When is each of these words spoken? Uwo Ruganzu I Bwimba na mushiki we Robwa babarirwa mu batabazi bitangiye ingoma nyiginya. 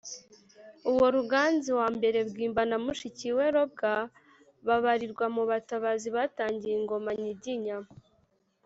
Uwo 0.89 1.05
Ruganzu 1.15 1.73
I 1.87 2.23
Bwimba 2.31 2.61
na 2.69 2.77
mushiki 2.85 3.27
we 3.37 3.45
Robwa 3.55 3.93
babarirwa 4.67 5.25
mu 5.35 5.43
batabazi 5.49 6.07
bitangiye 6.15 6.75
ingoma 6.79 7.11
nyiginya. 7.21 7.77